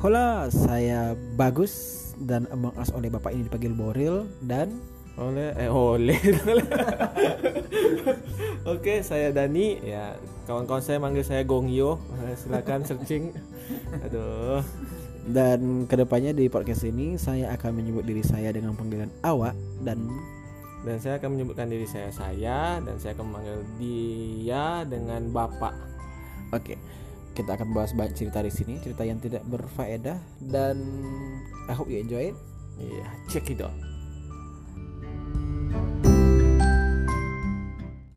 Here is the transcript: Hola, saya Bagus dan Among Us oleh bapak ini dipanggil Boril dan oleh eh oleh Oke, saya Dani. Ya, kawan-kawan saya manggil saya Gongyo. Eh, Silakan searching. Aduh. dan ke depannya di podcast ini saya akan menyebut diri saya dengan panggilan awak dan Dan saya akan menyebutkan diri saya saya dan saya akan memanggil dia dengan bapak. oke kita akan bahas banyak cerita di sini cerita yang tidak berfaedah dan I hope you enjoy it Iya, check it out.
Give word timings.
Hola, 0.00 0.48
saya 0.48 1.12
Bagus 1.36 2.16
dan 2.16 2.48
Among 2.48 2.72
Us 2.80 2.88
oleh 2.96 3.12
bapak 3.12 3.36
ini 3.36 3.44
dipanggil 3.44 3.76
Boril 3.76 4.32
dan 4.40 4.80
oleh 5.20 5.52
eh 5.60 5.68
oleh 5.68 6.16
Oke, 8.72 9.04
saya 9.04 9.28
Dani. 9.28 9.76
Ya, 9.84 10.16
kawan-kawan 10.48 10.80
saya 10.80 11.04
manggil 11.04 11.20
saya 11.20 11.44
Gongyo. 11.44 12.00
Eh, 12.24 12.32
Silakan 12.32 12.88
searching. 12.88 13.36
Aduh. 14.08 14.64
dan 15.28 15.84
ke 15.84 16.00
depannya 16.00 16.32
di 16.32 16.48
podcast 16.48 16.88
ini 16.88 17.20
saya 17.20 17.52
akan 17.52 17.84
menyebut 17.84 18.08
diri 18.08 18.24
saya 18.24 18.56
dengan 18.56 18.72
panggilan 18.72 19.12
awak 19.20 19.52
dan 19.84 20.00
Dan 20.80 20.96
saya 20.96 21.20
akan 21.20 21.36
menyebutkan 21.36 21.68
diri 21.68 21.84
saya 21.84 22.08
saya 22.08 22.80
dan 22.80 22.96
saya 22.96 23.12
akan 23.12 23.28
memanggil 23.28 23.58
dia 23.76 24.80
dengan 24.88 25.28
bapak. 25.28 25.76
oke 26.56 26.72
kita 27.34 27.56
akan 27.56 27.72
bahas 27.72 27.94
banyak 27.94 28.14
cerita 28.18 28.42
di 28.42 28.52
sini 28.52 28.78
cerita 28.82 29.06
yang 29.06 29.22
tidak 29.22 29.46
berfaedah 29.46 30.18
dan 30.50 30.76
I 31.70 31.74
hope 31.74 31.88
you 31.88 32.02
enjoy 32.02 32.34
it 32.34 32.38
Iya, 32.80 33.06
check 33.28 33.52
it 33.52 33.60
out. 33.60 33.76